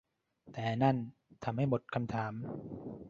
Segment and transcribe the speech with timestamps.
[0.51, 0.97] แต่นั่น
[1.43, 2.33] ทำให้หมดคำถาม